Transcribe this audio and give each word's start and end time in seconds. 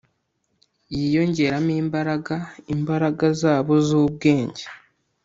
yiyongeramo 0.95 1.71
imbaraga 1.83 2.35
Imbaraga 2.75 3.25
zabo 3.41 3.73
zubwenge 3.87 4.63